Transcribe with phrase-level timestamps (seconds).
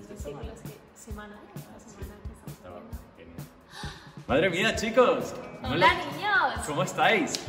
[0.00, 1.34] versículos que semana.
[1.54, 2.98] Esta semana que estamos Estaba viendo.
[3.16, 4.26] genial.
[4.26, 5.34] Madre mía, chicos.
[5.62, 7.40] Hola niños, ¿Cómo estáis?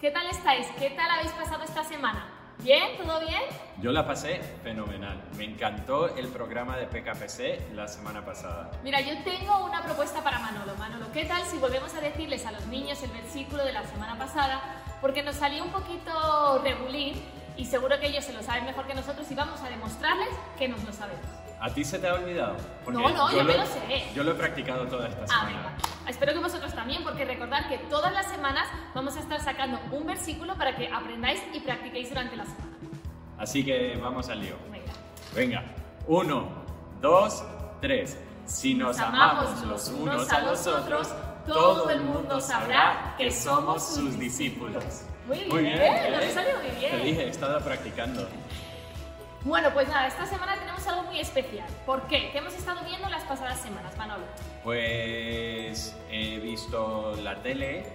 [0.00, 0.66] ¿qué tal estáis?
[0.78, 2.26] ¿Qué tal habéis pasado esta semana?
[2.58, 2.96] ¿Bien?
[2.96, 3.42] ¿Todo bien?
[3.80, 5.22] Yo la pasé fenomenal.
[5.36, 8.70] Me encantó el programa de PKPC la semana pasada.
[8.82, 10.74] Mira, yo tengo una propuesta para Manolo.
[10.76, 14.16] Manolo, ¿qué tal si volvemos a decirles a los niños el versículo de la semana
[14.18, 14.60] pasada?
[15.02, 17.22] Porque nos salió un poquito regulín
[17.58, 20.68] y seguro que ellos se lo saben mejor que nosotros y vamos a demostrarles que
[20.68, 21.26] nos lo sabemos.
[21.60, 22.56] ¿A ti se te ha olvidado?
[22.86, 24.04] No, no, yo me lo sé.
[24.14, 25.46] Yo lo he practicado toda esta Ah, semana.
[25.48, 25.76] venga.
[26.08, 30.06] Espero que vosotros también, porque recordad que todas las semanas vamos a estar sacando un
[30.06, 32.76] versículo para que aprendáis y practiquéis durante la semana.
[33.38, 34.56] Así que vamos al lío.
[34.70, 34.92] Venga.
[35.34, 35.64] Venga,
[36.06, 36.48] uno,
[37.00, 37.42] dos,
[37.80, 38.18] tres.
[38.44, 41.08] Si nos amamos los unos a los otros,
[41.46, 44.84] todo el mundo sabrá que somos sus discípulos.
[45.26, 46.30] Muy bien, Muy bien, lo ¿eh?
[46.32, 46.90] salido muy bien.
[46.92, 48.28] Te dije, he estado practicando.
[49.46, 51.68] Bueno, pues nada, esta semana tenemos algo muy especial.
[51.86, 52.30] ¿Por qué?
[52.32, 54.24] ¿Qué hemos estado viendo las pasadas semanas, Manolo?
[54.64, 57.86] Pues he visto la tele,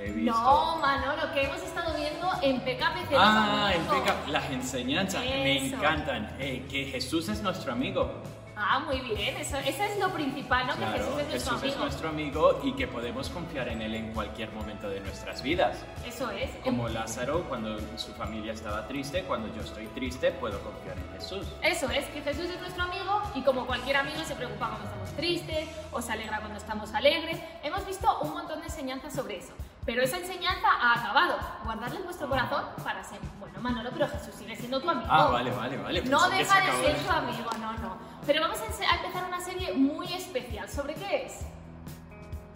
[0.00, 0.32] he visto...
[0.32, 3.14] No, Manolo, que hemos estado viendo en PKPC.
[3.18, 3.82] Ah, en.
[3.86, 5.74] Peca- las enseñanzas me Eso.
[5.76, 6.36] encantan.
[6.38, 8.22] Eh, que Jesús es nuestro amigo.
[8.56, 10.74] Ah, muy bien, eso, eso es lo principal, ¿no?
[10.74, 11.78] Claro, que Jesús es nuestro Jesús es amigo.
[11.84, 15.78] nuestro amigo y que podemos confiar en Él en cualquier momento de nuestras vidas.
[16.06, 16.50] Eso es.
[16.62, 21.46] Como Lázaro cuando su familia estaba triste, cuando yo estoy triste puedo confiar en Jesús.
[21.62, 25.10] Eso es, que Jesús es nuestro amigo y como cualquier amigo se preocupa cuando estamos
[25.12, 27.38] tristes o se alegra cuando estamos alegres.
[27.62, 29.52] Hemos visto un montón de enseñanzas sobre eso.
[29.84, 31.38] Pero esa enseñanza ha acabado.
[31.64, 33.28] Guardarla en vuestro corazón para siempre.
[33.40, 35.08] Bueno, Manolo, pero Jesús sigue siendo tu amigo.
[35.10, 36.02] Ah, vale, vale, vale.
[36.02, 37.96] No Pensé deja de ser tu amigo, no, no.
[38.24, 40.68] Pero vamos a empezar una serie muy especial.
[40.68, 41.40] ¿Sobre qué es?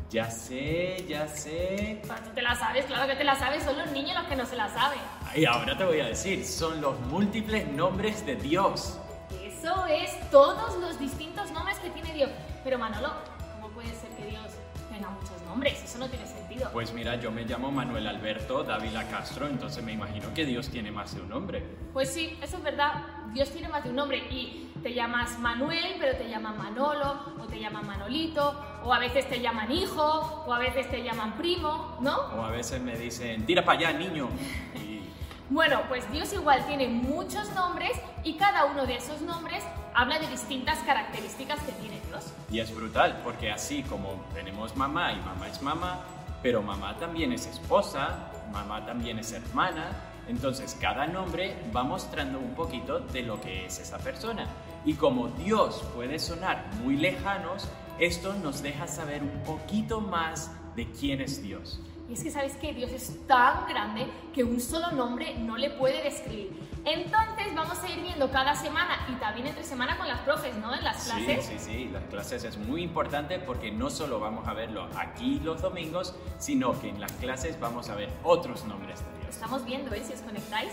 [0.09, 2.01] Ya sé, ya sé.
[2.07, 4.47] Tú te la sabes, claro que te la sabes, son los niños los que no
[4.47, 5.01] se la saben.
[5.35, 8.99] Y ahora te voy a decir, son los múltiples nombres de Dios.
[9.43, 12.31] Eso es todos los distintos nombres que tiene Dios.
[12.63, 13.11] Pero Manolo,
[13.55, 14.45] ¿cómo puede ser que Dios
[14.93, 15.83] tenga muchos nombres?
[15.83, 16.36] Eso no tiene sentido.
[16.73, 20.91] Pues mira, yo me llamo Manuel Alberto Dávila Castro, entonces me imagino que Dios tiene
[20.91, 21.63] más de un nombre.
[21.93, 22.93] Pues sí, eso es verdad.
[23.33, 27.47] Dios tiene más de un nombre y te llamas Manuel, pero te llaman Manolo, o
[27.47, 31.99] te llaman Manolito, o a veces te llaman hijo, o a veces te llaman primo,
[32.01, 32.17] ¿no?
[32.37, 34.29] O a veces me dicen, tira para allá, niño.
[34.75, 35.03] Y
[35.49, 37.93] Bueno, pues Dios igual tiene muchos nombres
[38.25, 39.63] y cada uno de esos nombres
[39.95, 42.33] habla de distintas características que tiene Dios.
[42.51, 46.01] Y es brutal, porque así como tenemos mamá y mamá es mamá,
[46.47, 49.91] pero mamá también es esposa, mamá también es hermana,
[50.29, 54.47] entonces cada nombre va mostrando un poquito de lo que es esa persona.
[54.85, 57.69] Y como Dios puede sonar muy lejanos,
[57.99, 61.81] esto nos deja saber un poquito más de quién es Dios.
[62.09, 65.71] Y es que sabes que Dios es tan grande que un solo nombre no le
[65.71, 66.53] puede describir.
[66.85, 70.73] Entonces vamos a ir viendo cada semana y también entre semana con las profes, ¿no?
[70.73, 71.45] En las Sí, clases.
[71.47, 75.61] sí, sí, las clases es muy importante porque no solo vamos a verlo aquí los
[75.63, 79.35] domingos, sino que en las clases vamos a ver otros nombres de Dios.
[79.35, 80.05] estamos viendo, ¿eh?
[80.07, 80.71] Si os conectáis.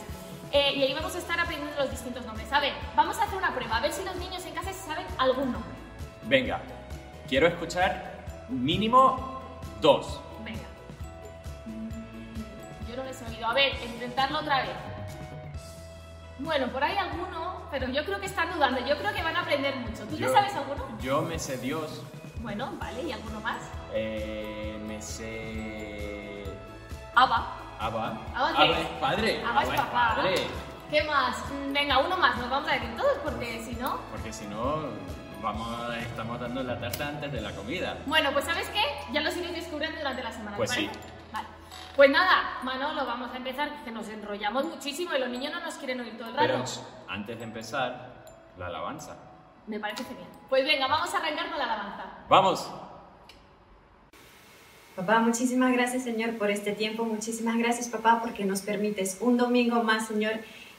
[0.52, 2.54] Eh, y ahí vamos a estar aprendiendo los distintos nombres.
[2.54, 4.86] A ver, vamos a hacer una prueba, a ver si los niños en casa se
[4.88, 5.72] saben algún nombre.
[6.28, 6.62] Venga,
[7.28, 9.40] quiero escuchar mínimo
[9.82, 10.20] dos.
[13.46, 14.70] A ver, intentarlo otra vez.
[16.40, 18.80] Bueno, por ahí alguno, pero yo creo que están dudando.
[18.86, 20.04] Yo creo que van a aprender mucho.
[20.06, 20.86] ¿Tú te Yo- sabes alguno?
[21.00, 22.02] Yo me sé Dios,
[22.42, 23.58] Bueno, vale, ¿y alguno más?
[23.94, 26.44] eh, me sé...
[27.16, 27.56] Abba.
[27.80, 28.18] Abba.
[28.36, 28.82] ¿Abba qué?
[28.82, 29.44] es padre.
[29.46, 30.16] Abba es papá.
[30.16, 30.36] padre.
[30.90, 31.38] ¿Qué más?
[31.52, 32.38] Mm, Venga, uno más.
[32.38, 34.00] Nos vamos a decir todos porque si no...
[34.12, 34.84] Porque si no,
[35.42, 37.98] vamos, estamos dando la tarta antes de la comida.
[38.06, 38.82] Bueno, pues ¿sabes qué?
[39.14, 40.52] Ya los iréis descubriendo durante la semana.
[40.52, 40.90] ¿te Pues sí.
[41.96, 45.76] Pues nada, Manolo, vamos a empezar, que nos enrollamos muchísimo y los niños no nos
[45.76, 46.48] quieren oír todo el rato.
[46.48, 46.64] Pero
[47.08, 48.26] antes de empezar,
[48.58, 49.16] la alabanza.
[49.68, 50.28] Me parece genial.
[50.50, 52.04] Pues venga, vamos a arrancar con la alabanza.
[52.28, 52.68] ¡Vamos!
[54.96, 57.06] Papá, muchísimas gracias, Señor, por este tiempo.
[57.06, 60.34] Muchísimas gracias, papá, porque nos permites un domingo más, Señor,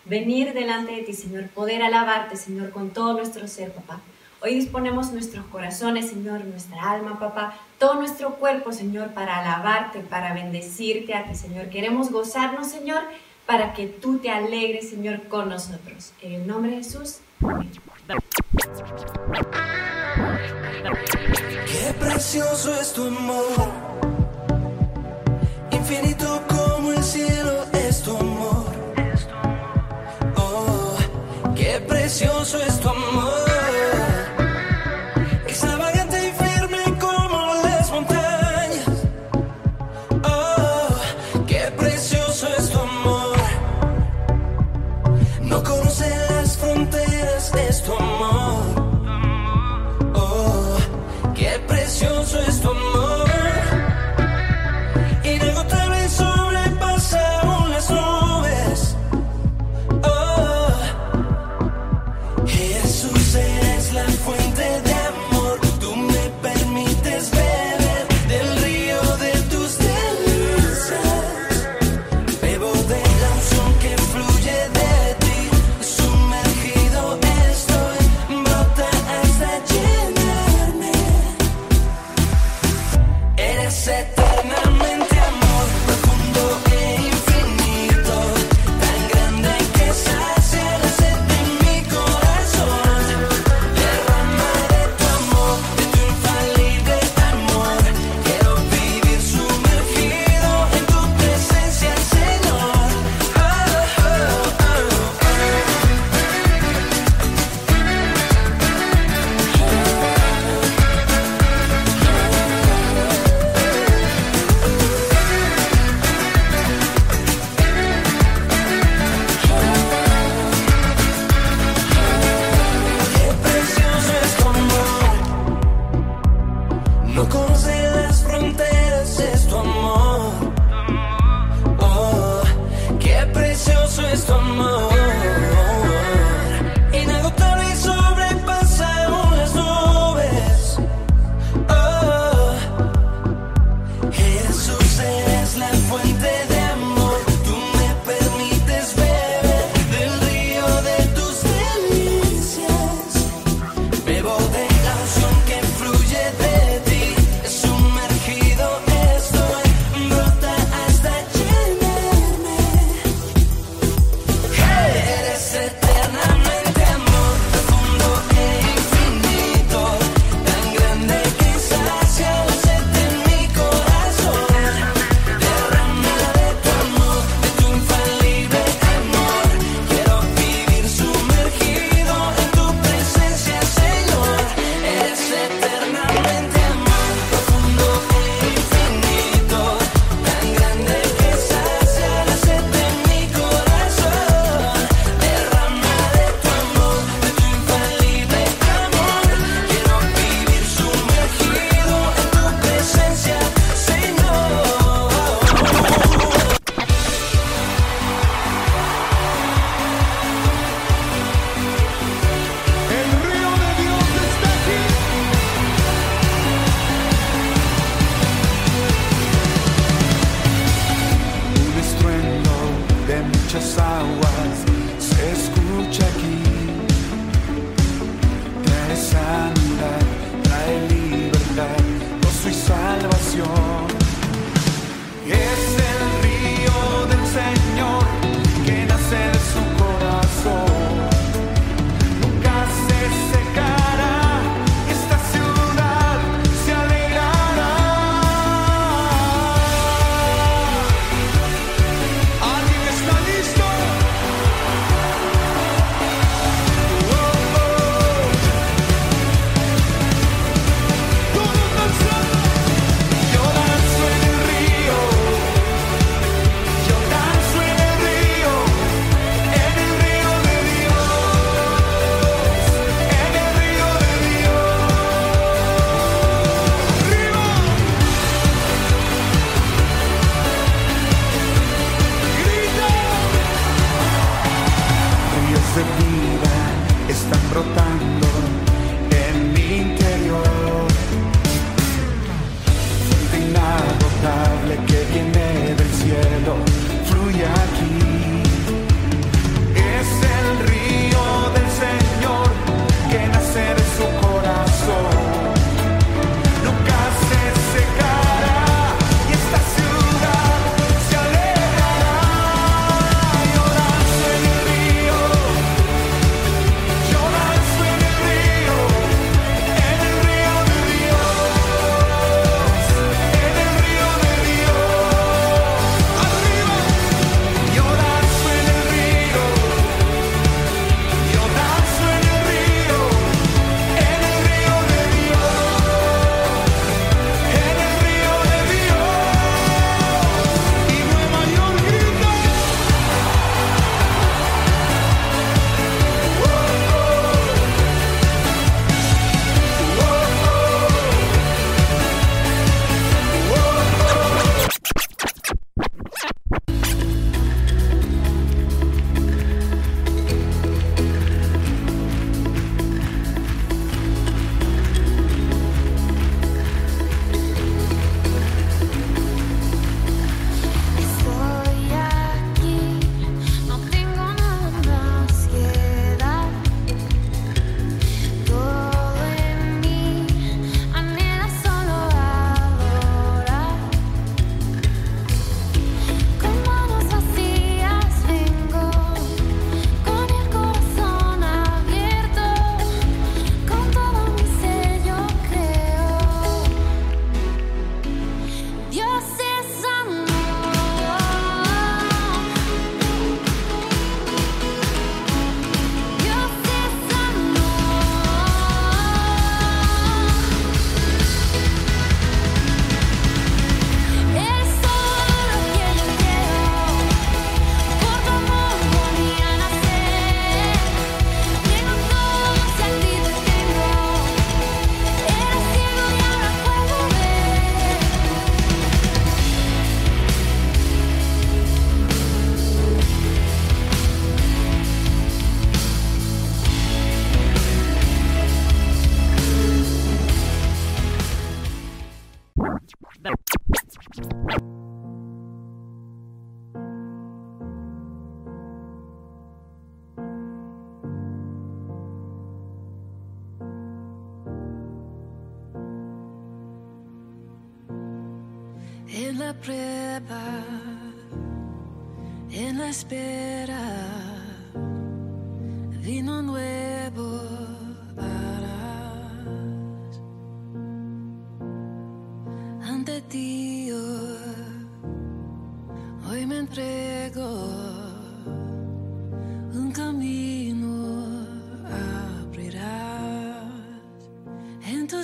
[0.04, 4.00] venir delante de ti, Señor, poder alabarte, Señor, con todo nuestro ser, papá.
[4.44, 10.34] Hoy disponemos nuestros corazones, Señor, nuestra alma, papá, todo nuestro cuerpo, Señor, para alabarte, para
[10.34, 11.70] bendecirte a ti, Señor.
[11.70, 13.00] Queremos gozarnos, Señor,
[13.46, 16.12] para que tú te alegres, Señor, con nosotros.
[16.20, 17.20] En el nombre de Jesús.
[17.40, 17.70] amén.
[21.66, 23.70] Qué precioso es tu amor,
[25.70, 27.83] infinito como el cielo es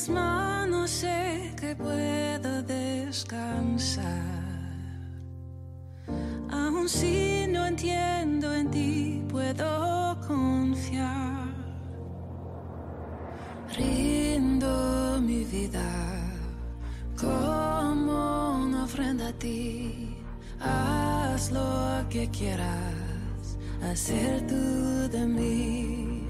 [0.00, 4.06] tus manos sé que puedo descansar.
[6.50, 11.48] Aún si no entiendo en ti, puedo confiar.
[13.76, 15.90] Rindo mi vida
[17.20, 20.16] como una ofrenda a ti.
[20.60, 26.26] Haz lo que quieras hacer tú de mí.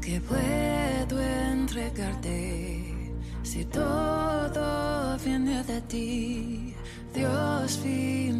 [0.00, 2.69] Que puedo entregarte.
[3.50, 6.72] Si todo viene de ti,
[7.12, 8.39] Dios fin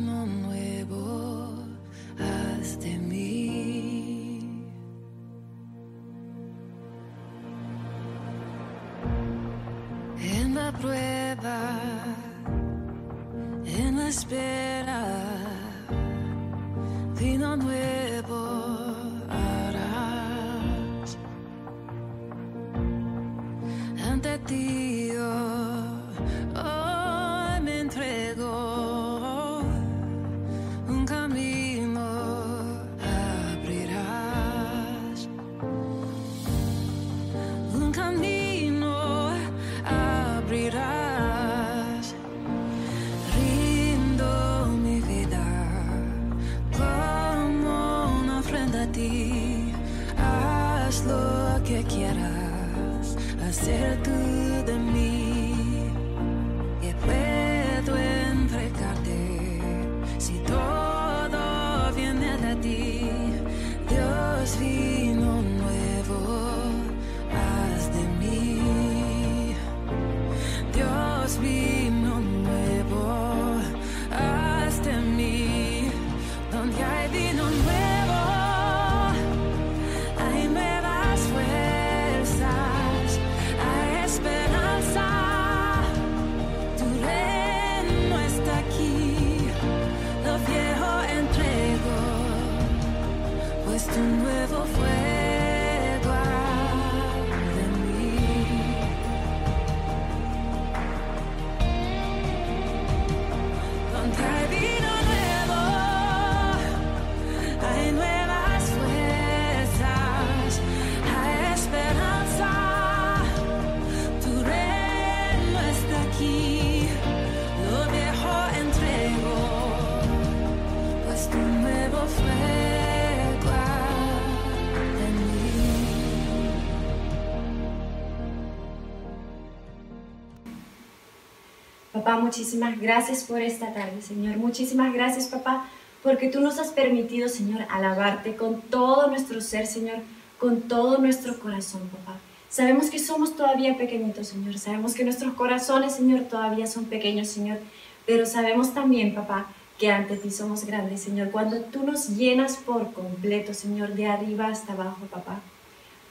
[132.31, 134.37] muchísimas gracias por esta tarde, Señor.
[134.37, 135.67] Muchísimas gracias, papá,
[136.01, 139.97] porque tú nos has permitido, Señor, alabarte con todo nuestro ser, Señor,
[140.39, 142.21] con todo nuestro corazón, papá.
[142.49, 144.57] Sabemos que somos todavía pequeñitos, Señor.
[144.61, 147.59] Sabemos que nuestros corazones, Señor, todavía son pequeños, Señor.
[148.07, 151.33] Pero sabemos también, papá, que ante ti somos grandes, Señor.
[151.33, 155.41] Cuando tú nos llenas por completo, Señor, de arriba hasta abajo, papá.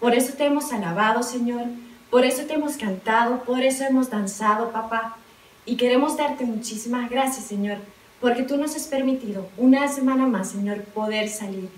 [0.02, 1.64] Por eso te hemos alabado, Señor.
[2.10, 3.46] Por eso te hemos cantado.
[3.46, 5.16] Por eso hemos danzado, papá.
[5.70, 7.78] Y queremos darte muchísimas gracias, Señor,
[8.20, 11.70] porque tú nos has permitido una semana más, Señor, poder salir.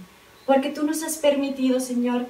[0.46, 2.26] Porque tú nos has permitido, Señor,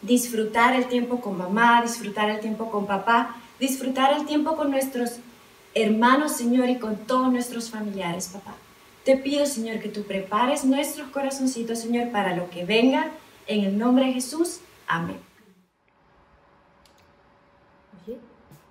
[0.00, 5.18] disfrutar el tiempo con mamá, disfrutar el tiempo con papá, disfrutar el tiempo con nuestros
[5.74, 8.54] hermanos, Señor, y con todos nuestros familiares, papá.
[9.04, 13.10] Te pido, Señor, que tú prepares nuestros corazoncitos, Señor, para lo que venga.
[13.46, 14.60] En el nombre de Jesús.
[14.86, 15.18] Amén.
[18.06, 18.18] Oye,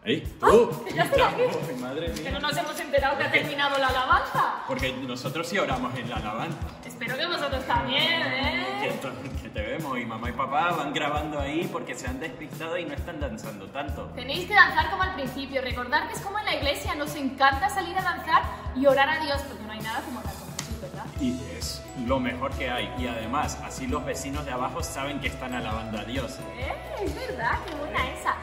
[0.06, 0.22] ¡Ey!
[0.40, 0.86] ¡Tú!
[0.94, 1.42] ya estoy aquí.
[1.70, 2.32] Ay, madre que mía.
[2.32, 4.56] no nos hemos enterado que ha terminado la alabanza.
[4.68, 6.58] Porque nosotros sí oramos en la alabanza.
[6.86, 9.00] Espero que vosotros también, ¿eh?
[9.42, 12.84] que te vemos y mamá y papá van grabando ahí porque se han despistado y
[12.86, 14.12] no están danzando tanto.
[14.16, 15.62] Tenéis que danzar como al principio.
[15.62, 16.96] Recordad que es como en la iglesia.
[16.96, 18.44] Nos encanta salir a danzar
[18.76, 21.06] y orar a Dios porque no hay nada como orar con Jesús, ¿verdad?
[21.22, 22.94] Y es lo mejor que hay.
[22.98, 26.40] Y además, así los vecinos de abajo saben que están alabando a Dios.
[26.58, 26.74] Eh,
[27.06, 28.36] es verdad, qué buena esa.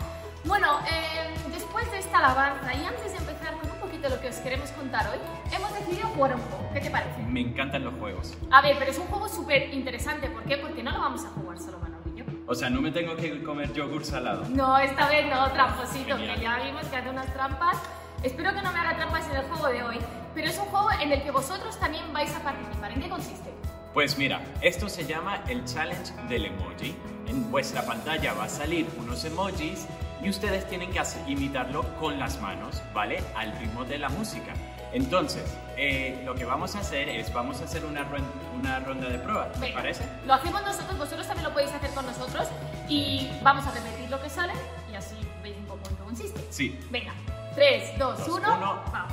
[0.45, 4.29] Bueno, eh, después de esta alabanza y antes de empezar con un poquito lo que
[4.29, 5.19] os queremos contar hoy,
[5.55, 6.71] hemos decidido jugar un juego.
[6.73, 7.23] ¿Qué te parece?
[7.23, 8.35] Me encantan los juegos.
[8.51, 10.29] A ver, pero es un juego súper interesante.
[10.31, 10.57] ¿Por qué?
[10.57, 12.25] Porque no lo vamos a jugar solo Manolo y yo.
[12.47, 14.45] O sea, no me tengo que comer yogur salado.
[14.49, 16.37] No, esta vez no, tramposito, Genial.
[16.37, 17.77] que ya vimos que hace unas trampas.
[18.23, 19.99] Espero que no me haga trampas en el juego de hoy,
[20.35, 22.93] pero es un juego en el que vosotros también vais a participar.
[22.93, 23.51] ¿En qué consiste?
[23.95, 26.95] Pues mira, esto se llama el challenge del emoji.
[27.27, 29.87] En vuestra pantalla va a salir unos emojis
[30.23, 33.23] y ustedes tienen que hacer- imitarlo con las manos, ¿vale?
[33.37, 34.53] Al ritmo de la música.
[34.93, 35.45] Entonces,
[35.77, 39.61] eh, lo que vamos a hacer es, vamos a hacer una, ronda de prueba, ¿te
[39.61, 40.05] Venga, parece?
[40.27, 42.49] Lo hacemos nosotros, vosotros también lo podéis hacer con nosotros
[42.89, 44.53] y vamos a repetir lo que sale
[44.93, 46.41] y así veis un poco en qué consiste.
[46.51, 46.79] Sí.
[46.91, 47.13] Venga,
[47.55, 48.83] 3, 2, Dos, 1, uno.
[48.93, 49.13] vamos.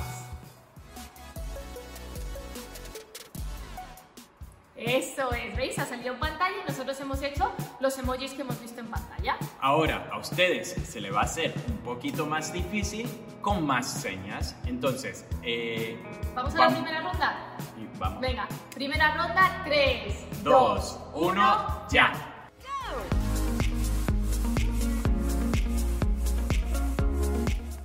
[4.78, 5.76] Eso es, ¿veis?
[5.78, 9.36] Ha salido en pantalla y nosotros hemos hecho los emojis que hemos visto en pantalla.
[9.60, 13.08] Ahora, a ustedes se le va a hacer un poquito más difícil
[13.42, 14.54] con más señas.
[14.66, 15.98] Entonces, eh,
[16.34, 17.56] ¿Vamos a la primera ronda?
[17.76, 18.20] y vamos.
[18.20, 22.12] Venga, primera ronda, 3, Dos, uno, ya.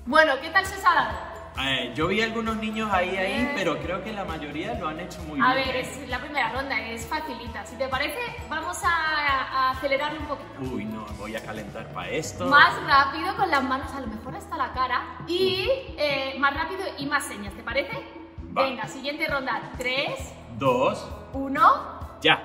[0.06, 1.33] Bueno, ¿qué tal se ha dado?
[1.60, 5.22] Eh, yo vi algunos niños ahí, ahí, pero creo que la mayoría lo han hecho
[5.24, 5.68] muy A bien.
[5.68, 7.64] ver, es la primera ronda, es facilita.
[7.66, 8.18] Si te parece,
[8.50, 10.50] vamos a, a acelerarle un poquito.
[10.74, 12.46] Uy, no, voy a calentar para esto.
[12.48, 15.02] Más rápido, con las manos a lo mejor hasta la cara.
[15.28, 17.94] Y eh, más rápido y más señas, ¿te parece?
[18.58, 18.64] Va.
[18.64, 19.62] Venga, siguiente ronda.
[19.78, 22.20] 3, Dos, 1.
[22.22, 22.44] ya.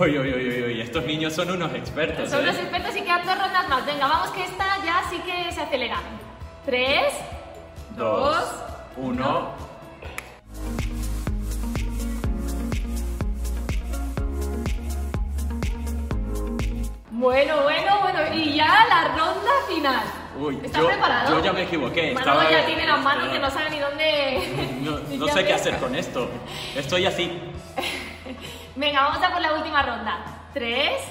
[0.00, 2.46] Uy, uy, uy, uy, uy, estos niños son unos expertos, Son ¿eh?
[2.46, 3.84] los expertos y quedan dos rondas más.
[3.86, 5.96] Venga, vamos que esta ya sí que se acelera.
[6.66, 7.12] 3,
[7.96, 8.54] Dos, 2,
[8.98, 9.48] uno.
[17.10, 18.34] Bueno, bueno, bueno.
[18.34, 20.02] Y ya la ronda final.
[20.40, 21.36] Uy, ¿Estás yo, preparado?
[21.38, 22.12] yo ya me equivoqué.
[22.12, 24.68] Manolo estaba- ya tiene las manos estaba- que no sabe ni dónde.
[24.82, 26.30] No, no sé qué hacer con esto.
[26.76, 27.32] Estoy así.
[28.78, 30.18] Venga, vamos a por la última ronda.
[30.54, 31.02] 3,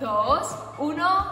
[0.00, 1.24] 2, 1.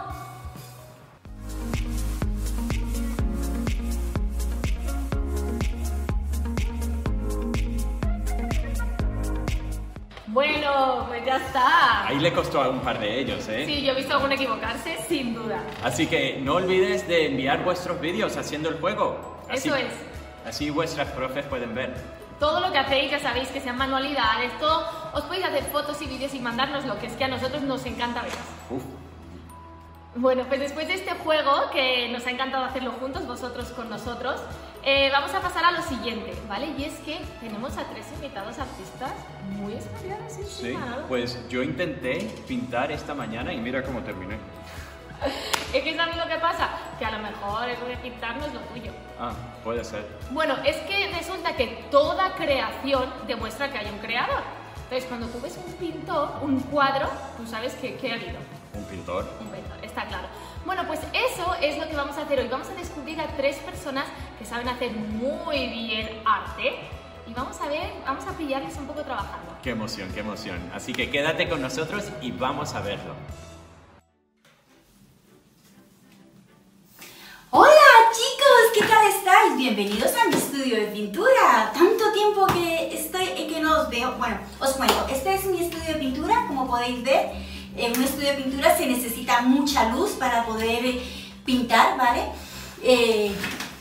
[10.26, 12.06] Bueno, pues ya está.
[12.06, 13.64] Ahí le costó a un par de ellos, ¿eh?
[13.64, 15.62] Sí, yo he visto a alguno equivocarse, sin duda.
[15.82, 19.38] Así que no olvides de enviar vuestros vídeos haciendo el juego.
[19.48, 19.94] Así, Eso es.
[20.46, 21.94] Así vuestras profes pueden ver.
[22.38, 26.06] Todo lo que hacéis, ya sabéis que sean manualidades, todo os podéis hacer fotos y
[26.06, 28.32] vídeos y mandárnoslo, que es que a nosotros nos encanta ver.
[28.70, 28.82] Uf.
[30.14, 34.40] Bueno, pues después de este juego, que nos ha encantado hacerlo juntos, vosotros con nosotros,
[34.82, 36.74] eh, vamos a pasar a lo siguiente, ¿vale?
[36.78, 39.12] Y es que tenemos a tres invitados artistas
[39.50, 40.40] muy especiales.
[40.48, 40.76] ¿sí?
[41.08, 42.18] Pues yo intenté
[42.48, 44.38] pintar esta mañana y mira cómo terminé.
[45.74, 46.70] Es que ¿sabes lo que pasa?
[46.98, 48.92] Que a lo mejor eso de pintar no es lo tuyo.
[49.20, 50.06] Ah, puede ser.
[50.30, 54.42] Bueno, es que resulta que toda creación demuestra que hay un creador.
[54.88, 58.38] Entonces, cuando tú ves un pintor, un cuadro, tú sabes que, que ha habido.
[58.72, 59.30] Un pintor.
[59.38, 60.28] Un pintor, está claro.
[60.64, 62.48] Bueno, pues eso es lo que vamos a hacer hoy.
[62.48, 64.06] Vamos a descubrir a tres personas
[64.38, 66.76] que saben hacer muy bien arte
[67.26, 69.58] y vamos a ver, vamos a pillarles un poco trabajando.
[69.62, 70.58] Qué emoción, qué emoción.
[70.74, 73.12] Así que quédate con nosotros y vamos a verlo.
[78.78, 79.56] ¿Qué tal estáis?
[79.56, 81.72] Bienvenidos a mi estudio de pintura.
[81.74, 84.14] Tanto tiempo que estoy y que no os veo.
[84.18, 87.30] Bueno, os cuento, este es mi estudio de pintura, como podéis ver.
[87.76, 91.02] En un estudio de pintura se necesita mucha luz para poder eh,
[91.44, 92.26] pintar, ¿vale?
[92.84, 93.32] Eh,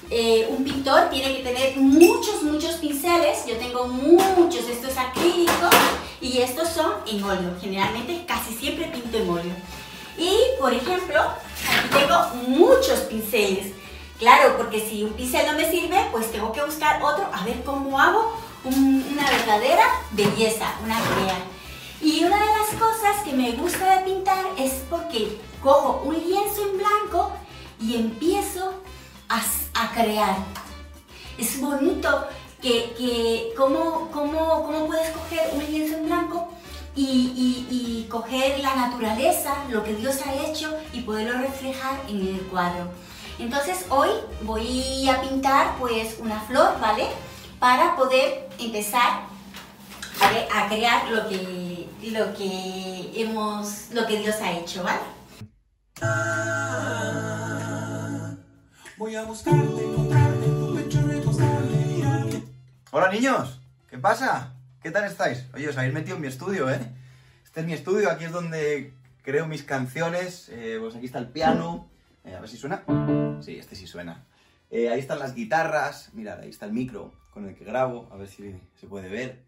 [0.10, 3.46] eh, un pintor tiene que tener muchos, muchos pinceles.
[3.46, 5.76] Yo tengo muchos, estos acrílicos
[6.22, 7.56] y estos son en óleo.
[7.62, 9.54] Generalmente casi siempre pinto en óleo.
[10.18, 13.74] Y, por ejemplo, aquí tengo muchos pinceles.
[14.20, 17.64] Claro, porque si un pincel no me sirve, pues tengo que buscar otro a ver
[17.64, 21.38] cómo hago un- una verdadera belleza, una crea.
[22.02, 26.64] Y una de las cosas que me gusta de pintar es porque cojo un lienzo
[26.64, 27.32] en blanco
[27.80, 28.74] y empiezo
[29.30, 29.40] a,
[29.76, 30.36] a crear.
[31.38, 32.26] Es bonito
[32.62, 36.48] que, que cómo, cómo, cómo puedes coger un lienzo en blanco
[36.96, 42.42] y- y coger la naturaleza, lo que Dios ha hecho y poderlo reflejar en el
[42.50, 42.86] cuadro.
[43.40, 44.10] Entonces hoy
[44.42, 47.06] voy a pintar pues una flor, ¿vale?
[47.60, 49.28] Para poder empezar
[50.20, 55.02] a, crear lo que, lo que hemos, lo que Dios ha hecho, ¿vale?
[58.98, 62.44] Voy a buscarte, encontrarte en tu pecho, recostarme, mirarte.
[62.90, 64.56] Hola niños, ¿qué pasa?
[64.82, 65.46] ¿Qué tal estáis?
[65.54, 66.80] Oye, os habéis metido en mi estudio, ¿eh?
[67.46, 70.50] Este es mi estudio, aquí es donde creo mis canciones.
[70.50, 71.88] eh, pues aquí está el piano.
[72.28, 72.84] Eh, a ver si suena.
[73.42, 74.26] Sí, este sí suena.
[74.70, 76.14] Eh, ahí están las guitarras.
[76.14, 78.10] Mirad, ahí está el micro con el que grabo.
[78.12, 79.46] A ver si se puede ver.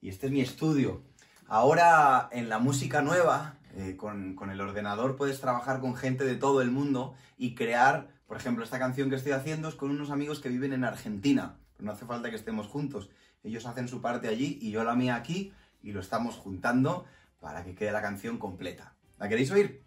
[0.00, 1.04] Y este es mi estudio.
[1.46, 6.34] Ahora, en la música nueva, eh, con, con el ordenador puedes trabajar con gente de
[6.34, 10.10] todo el mundo y crear, por ejemplo, esta canción que estoy haciendo es con unos
[10.10, 11.58] amigos que viven en Argentina.
[11.78, 13.08] No hace falta que estemos juntos.
[13.44, 17.04] Ellos hacen su parte allí y yo la mía aquí y lo estamos juntando
[17.38, 18.96] para que quede la canción completa.
[19.18, 19.85] ¿La queréis oír?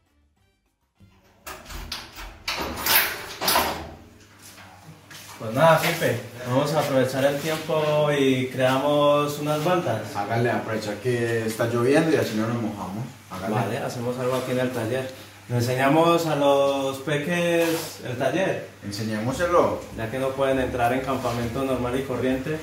[5.39, 10.01] Pues nada, Pipe, vamos a aprovechar el tiempo y creamos unas baldas.
[10.15, 13.05] Hágale, aprovechar que está lloviendo y así no nos mojamos.
[13.31, 13.55] Hágale.
[13.55, 15.09] Vale, hacemos algo aquí en el taller.
[15.47, 19.81] Le enseñamos a los peques el taller, Enseñémoselo.
[19.97, 22.59] ya que no pueden entrar en campamento normal y corriente.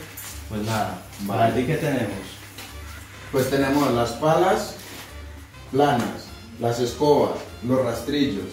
[0.51, 1.53] Pues nada, Vale.
[1.53, 2.27] para ¿qué tenemos?
[3.33, 4.75] Pues tenemos las palas
[5.73, 6.27] planas,
[6.61, 7.33] las escobas,
[7.67, 8.45] los rastrillos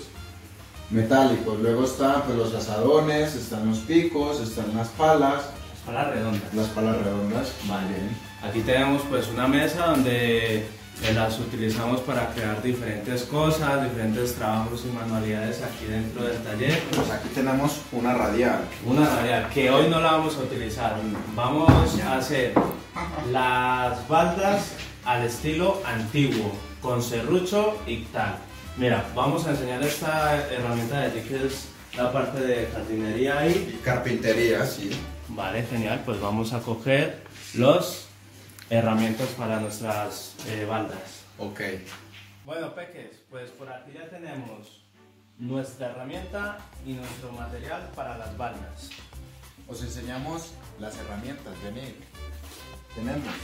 [0.94, 1.60] metálicos.
[1.60, 5.44] Luego están pues, los asadones, están los picos, están las palas,
[5.86, 6.54] Para redondas.
[6.54, 7.52] las palas redondas.
[7.68, 7.96] Vale.
[8.48, 14.84] Aquí tenemos pues una mesa donde eh, las utilizamos para crear diferentes cosas, diferentes trabajos
[14.86, 16.80] y manualidades aquí dentro del taller.
[16.96, 18.60] Pues aquí tenemos una radial.
[18.86, 20.96] Una radial que hoy no la vamos a utilizar.
[21.36, 21.70] Vamos
[22.02, 22.54] a hacer
[23.32, 24.74] las baldas
[25.06, 26.52] al estilo antiguo,
[26.82, 28.38] con serrucho y tal.
[28.76, 33.72] Mira, vamos a enseñar esta herramienta de que es la parte de jardinería ahí.
[33.72, 34.90] Y carpintería, sí.
[35.30, 36.02] Vale, genial.
[36.04, 37.22] Pues vamos a coger
[37.54, 38.08] los
[38.72, 41.24] herramientas para nuestras eh, baldas.
[41.38, 41.62] Ok.
[42.48, 44.82] Bueno, peques, pues por aquí ya tenemos
[45.38, 48.90] nuestra herramienta y nuestro material para las baldas.
[49.68, 51.94] Os enseñamos las herramientas, venid.
[52.96, 53.36] Tenemos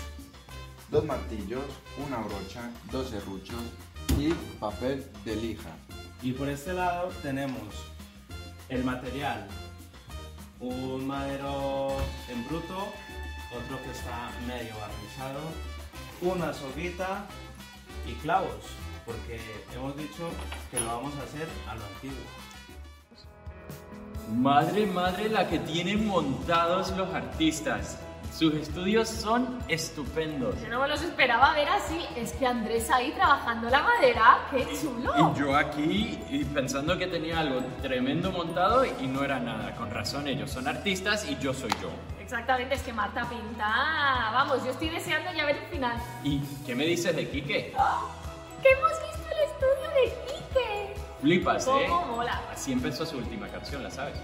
[0.90, 1.66] dos martillos,
[2.04, 3.62] una brocha, dos serruchos
[4.18, 5.70] y papel de lija.
[6.22, 7.74] Y por este lado tenemos
[8.70, 9.48] el material,
[10.60, 11.98] un madero
[12.30, 12.88] en bruto,
[13.56, 15.40] otro que está medio barnizado,
[16.22, 17.26] una soguita
[18.08, 18.66] y clavos,
[19.06, 19.40] porque
[19.74, 20.30] hemos dicho
[20.72, 22.50] que lo vamos a hacer a lo antiguo.
[24.36, 27.98] Madre, madre, la que tienen montados los artistas.
[28.34, 30.56] Sus estudios son estupendos.
[30.62, 32.00] Yo no me los esperaba ver así.
[32.16, 35.12] Es que Andrés ahí trabajando la madera, qué chulo.
[35.18, 39.76] Y yo aquí y pensando que tenía algo tremendo montado y no era nada.
[39.76, 41.90] Con razón, ellos son artistas y yo soy yo.
[42.22, 44.30] Exactamente, es que Marta pinta.
[44.34, 45.98] Vamos, yo estoy deseando ya ver el final.
[46.24, 47.74] ¿Y qué me dices de Quique?
[48.62, 50.94] ¡Que hemos visto el estudio de Quique!
[51.22, 51.88] Flipas, ¿eh?
[51.90, 52.42] ¿Cómo mola?
[52.54, 54.16] Así empezó su última canción, ¿la sabes?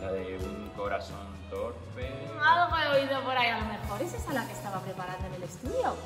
[0.00, 2.08] La de un corazón torpe.
[2.40, 5.34] Algo he oído por ahí, a lo mejor es esa la que estaba preparando en
[5.34, 5.96] el estudio.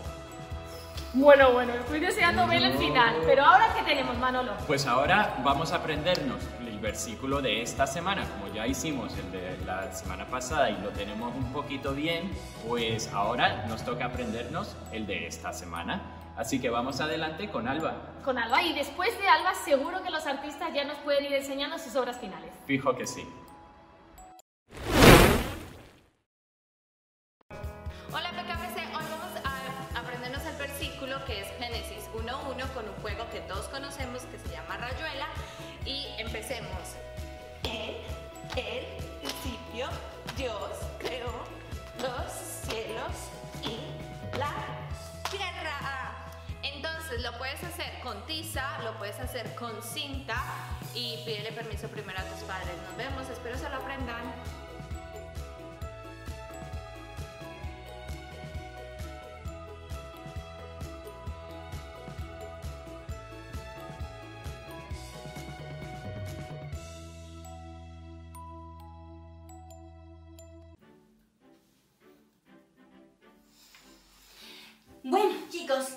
[1.15, 3.17] Bueno, bueno, estoy deseando ver el final.
[3.27, 4.53] Pero ahora, ¿qué tenemos, Manolo?
[4.67, 9.59] Pues ahora vamos a aprendernos el versículo de esta semana, como ya hicimos el de
[9.67, 12.33] la semana pasada y lo tenemos un poquito bien,
[12.67, 16.01] pues ahora nos toca aprendernos el de esta semana.
[16.35, 17.95] Así que vamos adelante con Alba.
[18.25, 18.63] Con Alba.
[18.63, 22.19] Y después de Alba, seguro que los artistas ya nos pueden ir enseñando sus obras
[22.19, 22.51] finales.
[22.67, 23.29] Fijo que sí.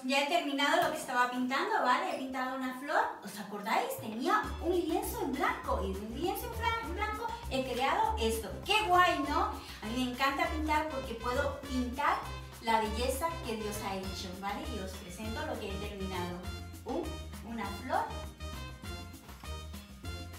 [0.05, 2.15] Ya he terminado lo que estaba pintando, ¿vale?
[2.15, 3.03] He pintado una flor.
[3.23, 3.97] ¿Os acordáis?
[3.99, 8.15] Tenía un lienzo en blanco y de un lienzo en blan- en blanco he creado
[8.19, 8.49] esto.
[8.65, 9.45] ¡Qué guay, ¿no?
[9.45, 12.17] A mí me encanta pintar porque puedo pintar
[12.61, 14.61] la belleza que Dios ha hecho, ¿vale?
[14.75, 16.37] Y os presento lo que he terminado.
[16.85, 17.03] Un,
[17.51, 18.05] una flor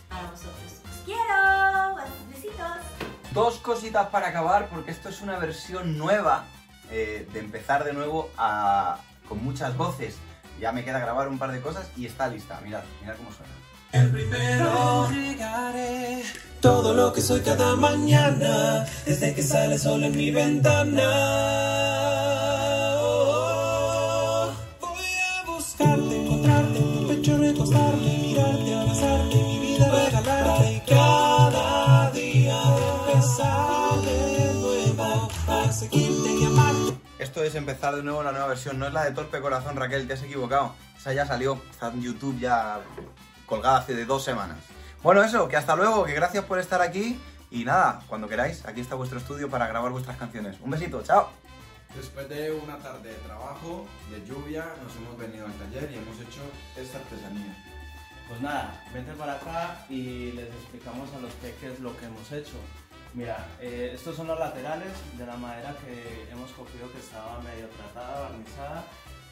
[0.08, 0.80] para vosotros.
[0.90, 1.96] ¡Os quiero!
[2.30, 2.78] Besitos.
[3.32, 6.44] Dos cositas para acabar, porque esto es una versión nueva
[6.90, 8.98] eh, de empezar de nuevo a-
[9.28, 10.16] con muchas voces.
[10.60, 12.60] Ya me queda grabar un par de cosas y está lista.
[12.64, 13.52] Mirad, mirad cómo suena.
[13.92, 16.22] El primero regaré
[16.60, 21.08] todo lo que soy cada mañana, desde que sale sol en mi ventana.
[22.98, 23.45] Oh,
[37.26, 38.78] Esto es empezar de nuevo la nueva versión.
[38.78, 40.76] No es la de Torpe Corazón, Raquel, te has equivocado.
[40.96, 42.80] Esa ya salió, está en YouTube ya
[43.46, 44.58] colgada hace de dos semanas.
[45.02, 47.20] Bueno, eso, que hasta luego, que gracias por estar aquí.
[47.50, 50.56] Y nada, cuando queráis, aquí está vuestro estudio para grabar vuestras canciones.
[50.60, 51.30] Un besito, chao.
[51.96, 56.20] Después de una tarde de trabajo, de lluvia, nos hemos venido al taller y hemos
[56.20, 56.42] hecho
[56.76, 57.56] esta artesanía.
[58.28, 62.54] Pues nada, vente para acá y les explicamos a los peques lo que hemos hecho.
[63.14, 67.68] Mira, eh, estos son los laterales de la madera que hemos cogido que estaba medio
[67.68, 68.84] tratada, barnizada.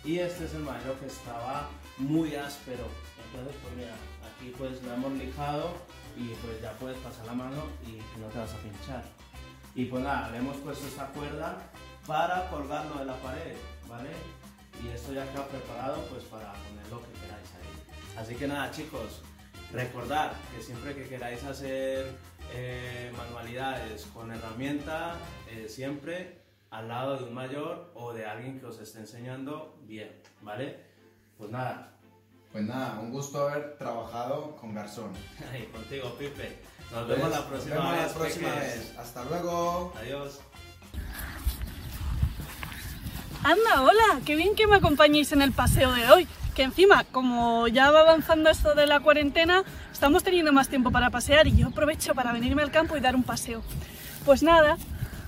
[0.04, 2.86] Y este es el madero que estaba muy áspero.
[3.26, 5.72] Entonces, pues mira, aquí pues lo hemos lijado
[6.16, 9.02] y pues ya puedes pasar la mano y no te vas a pinchar.
[9.74, 11.56] Y pues nada, le hemos puesto esta cuerda
[12.06, 13.56] para colgarlo de la pared,
[13.88, 14.10] ¿vale?
[14.82, 18.18] Y esto ya queda preparado pues para poner lo que queráis ahí.
[18.18, 19.22] Así que nada chicos,
[19.72, 22.14] recordad que siempre que queráis hacer
[22.52, 25.16] eh, manualidades con herramienta,
[25.50, 30.10] eh, siempre al lado de un mayor o de alguien que os esté enseñando bien,
[30.42, 30.78] ¿vale?
[31.38, 31.90] Pues nada,
[32.52, 35.12] Pues nada, un gusto haber trabajado con Garzón.
[35.52, 36.56] ahí contigo Pipe.
[36.92, 38.12] Nos Pues, vemos la próxima nos vemos vez.
[38.12, 38.94] la próxima vez.
[38.98, 39.92] Hasta luego.
[39.98, 40.40] Adiós.
[43.42, 46.28] Anda, hola, qué bien que me acompañéis en el paseo de hoy.
[46.54, 51.08] Que encima, como ya va avanzando esto de la cuarentena, estamos teniendo más tiempo para
[51.08, 53.62] pasear y yo aprovecho para venirme al campo y dar un paseo.
[54.26, 54.76] Pues nada,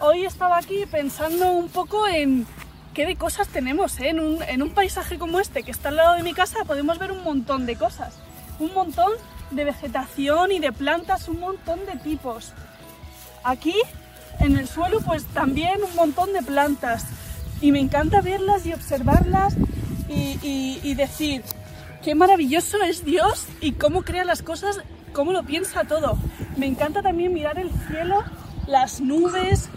[0.00, 2.46] hoy estaba aquí pensando un poco en
[2.92, 3.98] qué de cosas tenemos.
[4.00, 4.08] ¿eh?
[4.08, 6.98] En, un, en un paisaje como este, que está al lado de mi casa, podemos
[6.98, 8.18] ver un montón de cosas.
[8.58, 9.12] Un montón
[9.52, 12.52] de vegetación y de plantas, un montón de tipos.
[13.44, 13.76] Aquí,
[14.40, 17.06] en el suelo, pues también un montón de plantas.
[17.60, 19.54] Y me encanta verlas y observarlas
[20.08, 21.42] y, decir,
[22.06, 24.80] qué maravilloso es Dios y cómo crea las cosas,
[25.12, 26.16] cómo lo piensa todo.
[26.56, 28.22] Me encanta también mirar el cielo,
[28.68, 29.68] las nubes.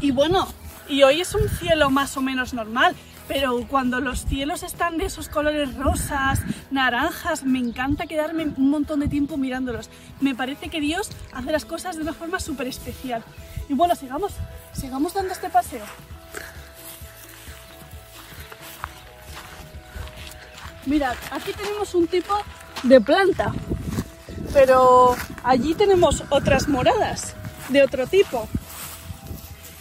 [0.00, 0.46] Y bueno,
[0.88, 2.94] y hoy es un cielo más o menos normal,
[3.26, 9.00] Pero cuando los cielos están de esos colores rosas, naranjas, me encanta quedarme un montón
[9.00, 9.90] de tiempo mirándolos.
[10.20, 13.24] Me parece que Dios hace las cosas de una forma súper especial.
[13.68, 14.34] Y bueno, sigamos,
[14.72, 15.84] sigamos dando este paseo.
[20.86, 22.34] Mirad, aquí tenemos un tipo
[22.84, 23.52] de planta,
[24.54, 25.14] pero
[25.44, 27.34] allí tenemos otras moradas
[27.68, 28.48] de otro tipo.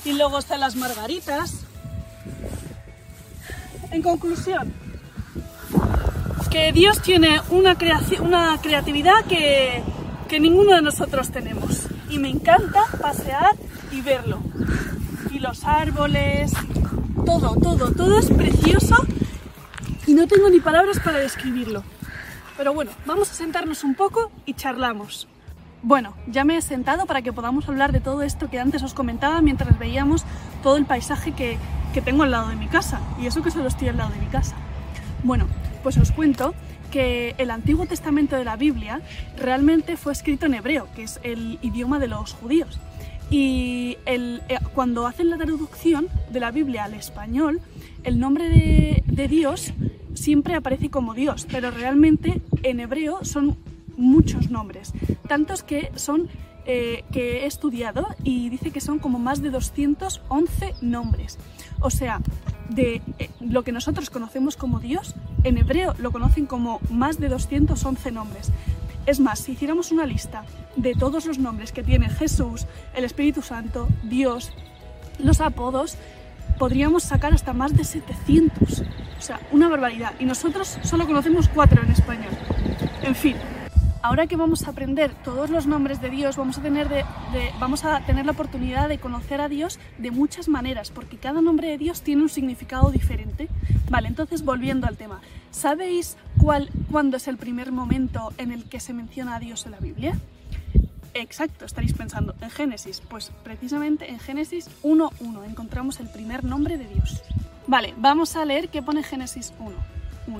[0.03, 1.53] Y luego están las margaritas.
[3.91, 4.73] En conclusión,
[6.51, 7.77] que Dios tiene una,
[8.21, 9.81] una creatividad que,
[10.27, 11.87] que ninguno de nosotros tenemos.
[12.09, 13.55] Y me encanta pasear
[13.91, 14.41] y verlo.
[15.31, 16.51] Y los árboles,
[17.25, 18.95] todo, todo, todo es precioso
[20.09, 21.83] y no tengo ni palabras para describirlo.
[22.57, 25.27] Pero bueno, vamos a sentarnos un poco y charlamos.
[25.83, 28.95] Bueno, ya me he sentado para que podamos hablar de todo esto que antes os
[28.95, 30.25] comentaba mientras veíamos
[30.63, 31.59] todo el paisaje que,
[31.93, 32.99] que tengo al lado de mi casa.
[33.21, 34.55] Y eso que solo estoy al lado de mi casa.
[35.23, 35.45] Bueno,
[35.83, 36.55] pues os cuento
[36.91, 39.01] que el Antiguo Testamento de la Biblia
[39.37, 42.79] realmente fue escrito en hebreo, que es el idioma de los judíos.
[43.29, 47.61] Y el- eh, cuando hacen la traducción de la Biblia al español,
[48.03, 49.71] el nombre de, de Dios
[50.13, 53.57] siempre aparece como Dios, pero realmente en hebreo son
[53.97, 54.93] muchos nombres,
[55.27, 56.29] tantos que son
[56.65, 61.37] eh, que he estudiado y dice que son como más de 211 nombres.
[61.79, 62.21] O sea,
[62.69, 67.29] de eh, lo que nosotros conocemos como Dios, en hebreo lo conocen como más de
[67.29, 68.51] 211 nombres.
[69.05, 70.45] Es más, si hiciéramos una lista
[70.75, 74.51] de todos los nombres que tiene Jesús, el Espíritu Santo, Dios,
[75.17, 75.97] los apodos,
[76.59, 78.81] podríamos sacar hasta más de 700.
[79.17, 80.13] O sea, una barbaridad.
[80.19, 82.31] Y nosotros solo conocemos cuatro en español.
[83.01, 83.35] En fin,
[84.03, 86.97] ahora que vamos a aprender todos los nombres de Dios, vamos a tener, de,
[87.33, 91.41] de- vamos a tener la oportunidad de conocer a Dios de muchas maneras, porque cada
[91.41, 93.47] nombre de Dios tiene un significado diferente.
[93.89, 98.79] Vale, entonces volviendo al tema, ¿sabéis cuál, cuándo es el primer momento en el que
[98.79, 100.13] se menciona a Dios en la Biblia?
[101.13, 103.01] Exacto, estaréis pensando en Génesis.
[103.01, 107.21] Pues precisamente en Génesis 1.1 encontramos el primer nombre de Dios.
[107.67, 109.71] Vale, vamos a leer qué pone Génesis 1.
[110.27, 110.39] 1.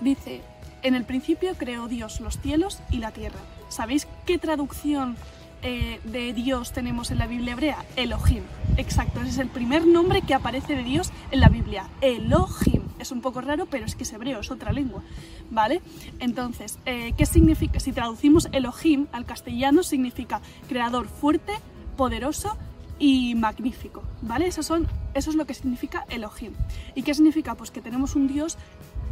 [0.00, 0.42] Dice,
[0.82, 3.38] en el principio creó Dios los cielos y la tierra.
[3.68, 5.16] ¿Sabéis qué traducción
[5.62, 7.84] eh, de Dios tenemos en la Biblia hebrea?
[7.96, 8.42] Elohim.
[8.76, 11.88] Exacto, ese es el primer nombre que aparece de Dios en la Biblia.
[12.00, 12.87] Elohim.
[12.98, 15.02] Es un poco raro, pero es que es hebreo, es otra lengua.
[15.50, 15.80] ¿Vale?
[16.18, 17.80] Entonces, eh, ¿qué significa?
[17.80, 21.52] Si traducimos Elohim al castellano, significa creador fuerte,
[21.96, 22.56] poderoso
[22.98, 24.48] y magnífico, ¿vale?
[24.48, 26.52] Eso, son, eso es lo que significa Elohim.
[26.94, 27.54] ¿Y qué significa?
[27.54, 28.58] Pues que tenemos un Dios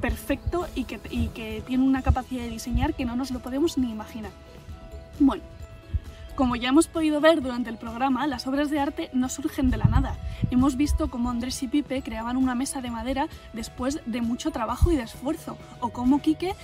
[0.00, 3.78] perfecto y que, y que tiene una capacidad de diseñar que no nos lo podemos
[3.78, 4.32] ni imaginar.
[5.18, 5.42] Bueno,
[6.36, 9.78] como ya hemos podido ver durante el programa, las obras de arte no surgen de
[9.78, 10.16] la nada.
[10.50, 14.92] Hemos visto cómo Andrés y Pipe creaban una mesa de madera después de mucho trabajo
[14.92, 16.54] y de esfuerzo, o cómo Quique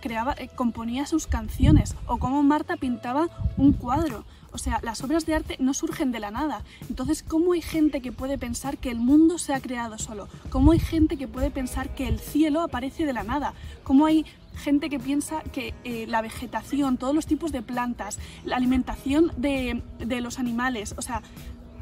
[0.00, 4.24] creaba, eh, componía sus canciones, o cómo Marta pintaba un cuadro.
[4.52, 6.62] O sea, las obras de arte no surgen de la nada.
[6.88, 10.28] Entonces, ¿cómo hay gente que puede pensar que el mundo se ha creado solo?
[10.48, 13.54] ¿Cómo hay gente que puede pensar que el cielo aparece de la nada?
[13.82, 14.24] ¿Cómo hay
[14.54, 19.82] gente que piensa que eh, la vegetación, todos los tipos de plantas, la alimentación de,
[19.98, 21.22] de los animales, o sea,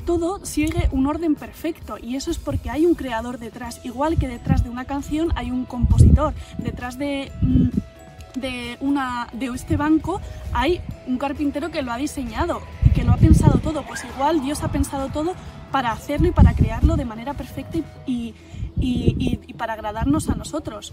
[0.05, 4.29] todo sigue un orden perfecto y eso es porque hay un creador detrás, igual que
[4.29, 7.69] detrás de una canción hay un compositor, detrás de, mm,
[8.41, 8.79] de,
[9.55, 10.21] este banco
[10.53, 14.43] hay un carpintero que lo ha diseñado y que lo ha pensado todo, pues igual
[14.43, 15.35] Dios ha pensado todo
[15.71, 18.35] para hacerlo y para crearlo de manera perfecta y-
[18.81, 20.93] y para agradarnos a nosotros,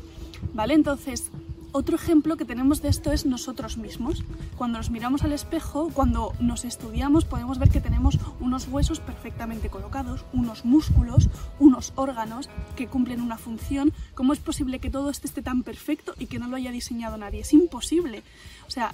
[0.54, 0.74] ¿vale?
[0.76, 1.32] Entonces,
[1.72, 4.24] otro ejemplo que tenemos de esto es nosotros mismos.
[4.58, 9.70] Cuando nos miramos al espejo, cuando nos estudiamos, podemos ver que tenemos unos huesos perfectamente
[9.70, 11.30] colocados, unos músculos,
[11.60, 13.94] unos órganos que cumplen una función.
[14.16, 17.18] ¿Cómo es posible que todo esto esté tan perfecto y que no lo haya diseñado
[17.18, 17.42] nadie?
[17.42, 18.24] Es imposible.
[18.68, 18.94] O sea,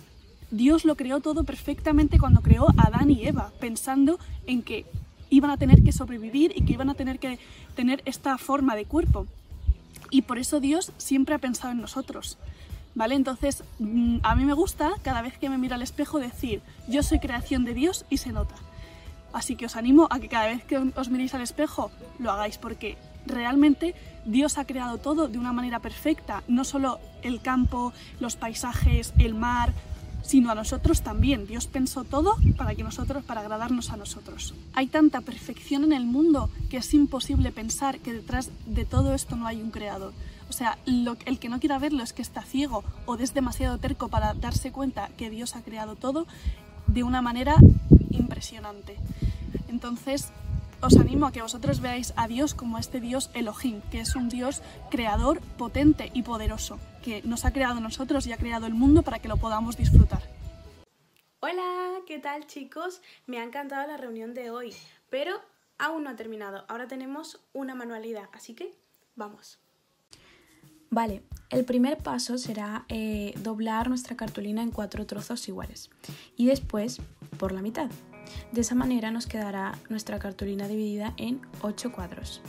[0.52, 4.86] Dios lo creó todo perfectamente cuando creó a Adán y Eva, pensando en que
[5.30, 7.40] iban a tener que sobrevivir y que iban a tener que
[7.76, 9.28] tener esta forma de cuerpo.
[10.12, 12.38] Y por eso Dios siempre ha pensado en nosotros.
[12.96, 13.16] ¿Vale?
[13.16, 17.04] Entonces, mm, a mí me gusta cada vez que me miro al espejo decir, yo
[17.04, 18.56] soy creación de Dios y se nota.
[19.34, 22.58] Así que os animo a que cada vez que os miréis al espejo lo hagáis
[22.58, 28.38] porque realmente Dios ha creado todo de una manera perfecta, no solo el campo, los
[28.38, 29.74] paisajes, el mar,
[30.26, 31.48] sino a nosotros también.
[31.48, 34.54] Dios pensó todo para que nosotros para agradarnos a nosotros.
[34.74, 39.36] Hay tanta perfección en el mundo que es imposible pensar que detrás de todo esto
[39.36, 40.14] no hay un creador.
[40.50, 44.10] O sea, el que no quiera verlo es que está ciego o es demasiado terco
[44.10, 46.28] para darse cuenta que Dios ha creado todo
[46.88, 47.56] de una manera
[48.12, 48.98] impresionante.
[49.68, 50.32] Entonces,
[50.82, 54.30] os animo a que vosotros veáis a Dios como este Dios Elohim, que es un
[54.30, 59.02] Dios creador, potente y poderoso, que nos ha creado nosotros y ha creado el mundo
[59.02, 60.22] para que lo podamos disfrutar.
[61.40, 63.02] Hola, ¿qué tal chicos?
[63.28, 64.74] Me ha encantado la reunión de hoy,
[65.10, 65.34] pero
[65.78, 66.66] aún no ha terminado.
[66.68, 68.74] Ahora tenemos una manualidad, así que
[69.16, 69.60] vamos.
[70.90, 75.90] Vale, el primer paso será eh, doblar nuestra cartulina en cuatro trozos iguales
[76.38, 77.02] y después
[77.38, 77.90] por la mitad.
[78.52, 82.42] De esa manera nos quedará nuestra cartulina dividida en ocho cuadros.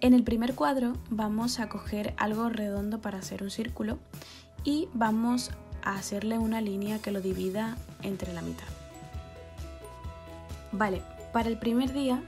[0.00, 3.98] En el primer cuadro vamos a coger algo redondo para hacer un círculo
[4.62, 5.50] y vamos
[5.82, 8.66] a hacerle una línea que lo divida entre la mitad.
[10.70, 12.22] Vale, para el primer día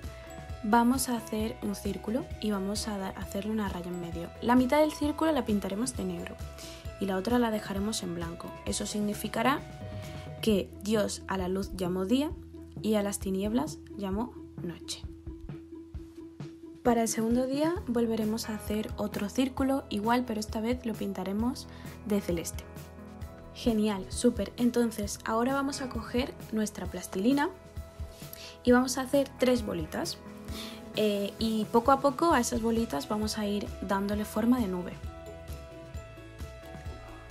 [0.62, 4.30] vamos a hacer un círculo y vamos a hacerle una raya en medio.
[4.42, 6.34] La mitad del círculo la pintaremos de negro
[7.00, 8.50] y la otra la dejaremos en blanco.
[8.66, 9.60] Eso significará
[10.40, 12.32] que Dios a la luz llamó día
[12.82, 14.32] y a las tinieblas llamó
[14.62, 15.02] noche.
[16.82, 21.66] Para el segundo día volveremos a hacer otro círculo igual, pero esta vez lo pintaremos
[22.06, 22.64] de celeste.
[23.54, 24.52] Genial, súper.
[24.56, 27.50] Entonces ahora vamos a coger nuestra plastilina
[28.64, 30.16] y vamos a hacer tres bolitas.
[30.96, 34.92] Eh, y poco a poco a esas bolitas vamos a ir dándole forma de nube.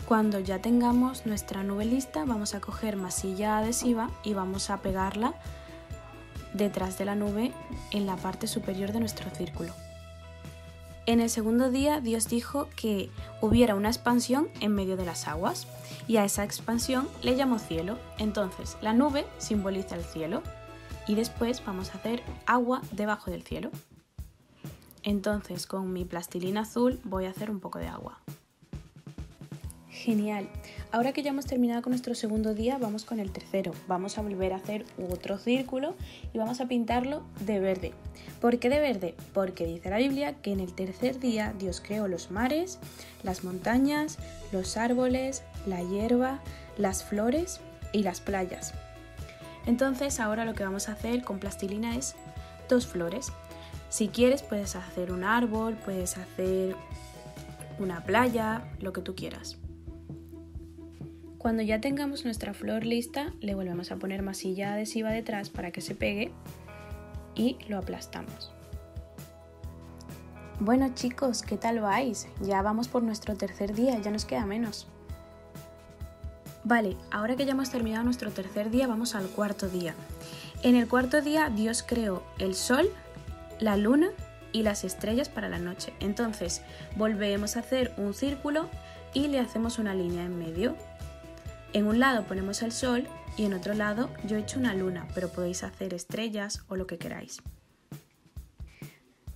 [0.10, 5.36] Cuando ya tengamos nuestra nube lista, vamos a coger masilla adhesiva y vamos a pegarla
[6.52, 7.54] detrás de la nube
[7.92, 9.72] en la parte superior de nuestro círculo.
[11.06, 15.68] En el segundo día Dios dijo que hubiera una expansión en medio de las aguas
[16.08, 18.00] y a esa expansión le llamó cielo.
[18.18, 20.42] Entonces la nube simboliza el cielo
[21.06, 23.70] y después vamos a hacer agua debajo del cielo.
[25.04, 28.20] Entonces con mi plastilina azul voy a hacer un poco de agua.
[30.00, 30.48] Genial.
[30.94, 33.74] Ahora que ya hemos terminado con nuestro segundo día, vamos con el tercero.
[33.86, 35.94] Vamos a volver a hacer otro círculo
[36.34, 37.92] y vamos a pintarlo de verde.
[38.40, 39.16] ¿Por qué de verde?
[39.34, 42.80] Porque dice la Biblia que en el tercer día Dios creó los mares,
[43.24, 44.20] las montañas,
[44.54, 46.40] los árboles, la hierba,
[46.78, 47.60] las flores
[47.92, 48.74] y las playas.
[49.66, 52.16] Entonces ahora lo que vamos a hacer con plastilina es
[52.70, 53.34] dos flores.
[53.90, 56.78] Si quieres puedes hacer un árbol, puedes hacer
[57.80, 59.59] una playa, lo que tú quieras.
[61.40, 65.80] Cuando ya tengamos nuestra flor lista, le volvemos a poner masilla adhesiva detrás para que
[65.80, 66.34] se pegue
[67.34, 68.52] y lo aplastamos.
[70.60, 72.28] Bueno chicos, ¿qué tal vais?
[72.42, 74.88] Ya vamos por nuestro tercer día, ya nos queda menos.
[76.66, 79.96] Vale, ahora que ya hemos terminado nuestro tercer día, vamos al cuarto día.
[80.62, 82.90] En el cuarto día Dios creó el sol,
[83.62, 84.10] la luna
[84.52, 85.94] y las estrellas para la noche.
[86.02, 86.64] Entonces
[86.98, 88.68] volvemos a hacer un círculo
[89.14, 90.76] y le hacemos una línea en medio.
[91.74, 93.08] En un lado ponemos el sol
[93.38, 96.88] y en otro lado yo he hecho una luna, pero podéis hacer estrellas o lo
[96.88, 97.42] que queráis.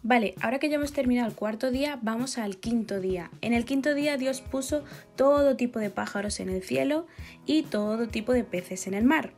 [0.06, 3.32] Vale, ahora que ya hemos terminado el cuarto día, vamos al quinto día.
[3.40, 4.84] En el quinto día Dios puso
[5.16, 7.08] todo tipo de pájaros en el cielo
[7.46, 9.32] y todo tipo de peces en el mar.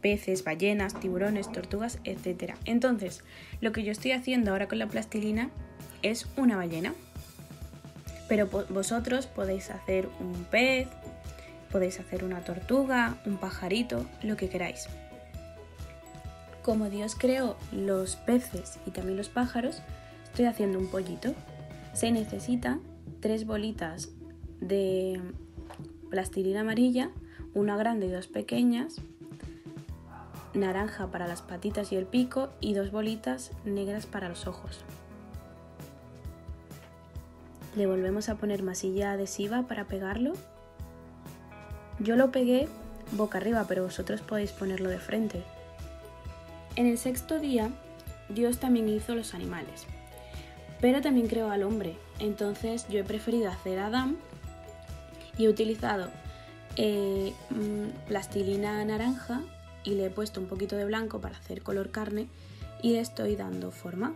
[0.00, 2.54] Peces, ballenas, tiburones, tortugas, etc.
[2.64, 3.22] Entonces,
[3.60, 5.50] lo que yo estoy haciendo ahora con la plastilina
[6.00, 6.94] es una ballena.
[8.26, 10.88] Pero vosotros podéis hacer un pez,
[11.70, 14.88] podéis hacer una tortuga, un pajarito, lo que queráis.
[16.62, 19.82] Como Dios creó los peces y también los pájaros,
[20.24, 21.34] estoy haciendo un pollito.
[21.94, 22.78] Se necesita
[23.20, 24.10] tres bolitas
[24.60, 25.20] de
[26.10, 27.10] plastilina amarilla,
[27.54, 28.96] una grande y dos pequeñas,
[30.54, 34.84] naranja para las patitas y el pico y dos bolitas negras para los ojos.
[37.76, 40.32] Le volvemos a poner masilla adhesiva para pegarlo.
[42.00, 42.68] Yo lo pegué
[43.12, 45.42] boca arriba, pero vosotros podéis ponerlo de frente.
[46.76, 47.70] En el sexto día,
[48.28, 49.84] Dios también hizo los animales,
[50.80, 51.96] pero también creó al hombre.
[52.18, 54.16] Entonces yo he preferido hacer a Adán
[55.36, 56.08] y he utilizado
[56.76, 59.42] eh, mm, plastilina naranja
[59.84, 62.28] y le he puesto un poquito de blanco para hacer color carne
[62.82, 64.14] y le estoy dando forma.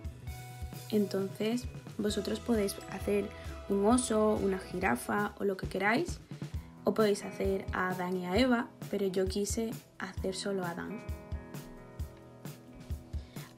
[0.90, 1.64] Entonces
[1.98, 3.28] vosotros podéis hacer
[3.68, 6.20] un oso, una jirafa o lo que queráis.
[6.84, 11.02] O podéis hacer a Adán y a Eva, pero yo quise hacer solo a Adán.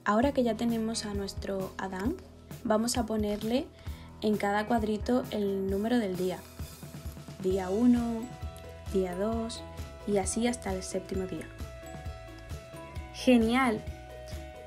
[0.05, 2.15] Ahora que ya tenemos a nuestro Adán,
[2.63, 3.67] vamos a ponerle
[4.21, 6.39] en cada cuadrito el número del día.
[7.43, 8.23] Día 1,
[8.93, 9.63] día 2
[10.07, 11.47] y así hasta el séptimo día.
[13.15, 13.83] Genial.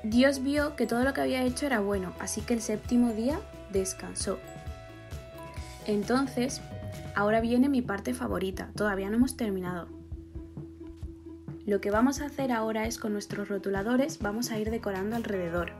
[0.02, 3.40] Dios vio que todo lo que había hecho era bueno, así que el séptimo día
[3.70, 4.38] descansó.
[5.86, 6.60] Entonces,
[7.20, 8.70] ahora viene mi parte favorita.
[8.74, 9.88] Todavía no hemos terminado.
[11.66, 15.72] Lo que vamos a hacer ahora es con nuestros rotuladores vamos a ir decorando alrededor.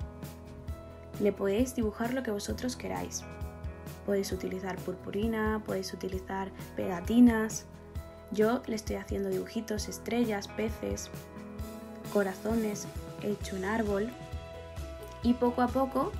[1.18, 3.22] Le podéis dibujar lo que vosotros queráis.
[4.04, 7.64] Podéis utilizar purpurina, podéis utilizar pegatinas.
[8.32, 11.08] Yo le estoy haciendo dibujitos, estrellas, peces,
[12.12, 12.86] corazones,
[13.22, 14.10] he hecho un árbol.
[15.22, 16.12] Y poco a poco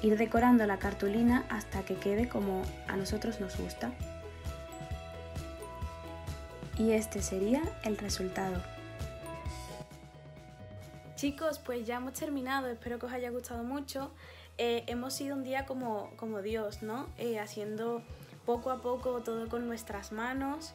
[0.00, 3.92] ir decorando la cartulina hasta que quede como a nosotros nos gusta.
[6.82, 8.60] Y este sería el resultado.
[11.14, 14.10] Chicos, pues ya hemos terminado, espero que os haya gustado mucho.
[14.58, 17.06] Eh, hemos sido un día como, como Dios, ¿no?
[17.18, 18.02] Eh, haciendo
[18.44, 20.72] poco a poco todo con nuestras manos,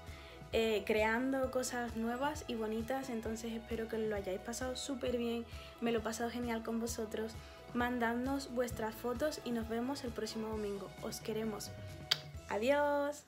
[0.54, 5.46] eh, creando cosas nuevas y bonitas, entonces espero que lo hayáis pasado súper bien,
[5.82, 7.34] me lo he pasado genial con vosotros.
[7.74, 10.90] Mandadnos vuestras fotos y nos vemos el próximo domingo.
[11.02, 11.70] Os queremos.
[12.48, 13.27] Adiós.